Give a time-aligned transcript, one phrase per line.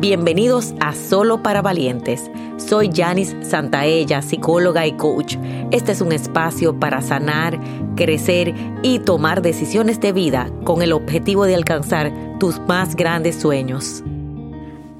[0.00, 2.30] Bienvenidos a Solo para Valientes.
[2.56, 5.36] Soy Janice Santaella, psicóloga y coach.
[5.72, 7.60] Este es un espacio para sanar,
[7.96, 14.02] crecer y tomar decisiones de vida con el objetivo de alcanzar tus más grandes sueños.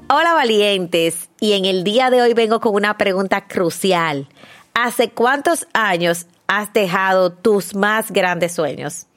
[0.07, 4.27] Hola valientes, y en el día de hoy vengo con una pregunta crucial.
[4.75, 9.07] ¿Hace cuántos años has dejado tus más grandes sueños?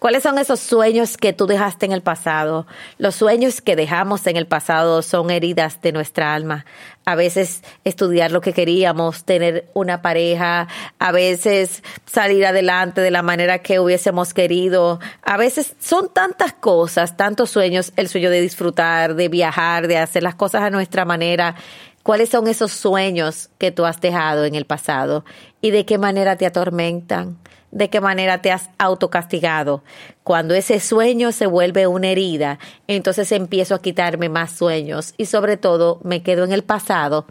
[0.00, 2.66] ¿Cuáles son esos sueños que tú dejaste en el pasado?
[2.96, 6.64] Los sueños que dejamos en el pasado son heridas de nuestra alma.
[7.04, 10.68] A veces estudiar lo que queríamos, tener una pareja,
[10.98, 15.00] a veces salir adelante de la manera que hubiésemos querido.
[15.22, 20.22] A veces son tantas cosas, tantos sueños, el sueño de disfrutar, de viajar, de hacer
[20.22, 21.56] las cosas a nuestra manera.
[22.02, 25.26] ¿Cuáles son esos sueños que tú has dejado en el pasado
[25.60, 27.36] y de qué manera te atormentan?
[27.70, 29.82] De qué manera te has autocastigado.
[30.24, 35.56] Cuando ese sueño se vuelve una herida, entonces empiezo a quitarme más sueños y sobre
[35.56, 37.26] todo me quedo en el pasado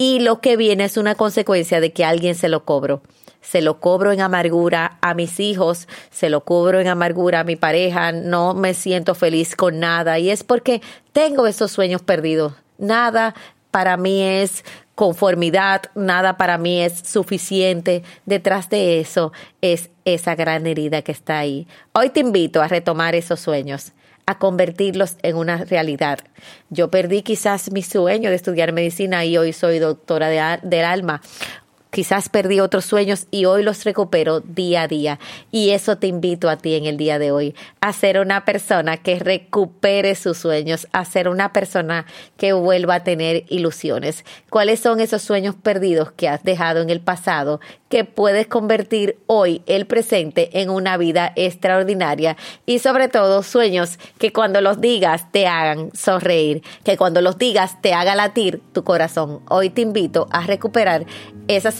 [0.00, 3.02] y lo que viene es una consecuencia de que alguien se lo cobro.
[3.42, 7.56] Se lo cobro en amargura a mis hijos, se lo cobro en amargura a mi
[7.56, 10.80] pareja, no me siento feliz con nada y es porque
[11.12, 12.54] tengo esos sueños perdidos.
[12.78, 13.34] Nada
[13.70, 14.64] para mí es
[15.00, 18.02] conformidad, nada para mí es suficiente.
[18.26, 21.66] Detrás de eso es esa gran herida que está ahí.
[21.94, 23.94] Hoy te invito a retomar esos sueños
[24.26, 26.18] a convertirlos en una realidad.
[26.68, 31.22] Yo perdí quizás mi sueño de estudiar medicina y hoy soy doctora del alma.
[31.90, 35.18] Quizás perdí otros sueños y hoy los recupero día a día.
[35.50, 38.96] Y eso te invito a ti en el día de hoy, a ser una persona
[38.96, 44.24] que recupere sus sueños, a ser una persona que vuelva a tener ilusiones.
[44.50, 49.62] ¿Cuáles son esos sueños perdidos que has dejado en el pasado que puedes convertir hoy
[49.66, 52.36] el presente en una vida extraordinaria?
[52.66, 57.82] Y sobre todo sueños que cuando los digas te hagan sonreír, que cuando los digas
[57.82, 59.40] te haga latir tu corazón.
[59.48, 61.04] Hoy te invito a recuperar
[61.48, 61.79] esas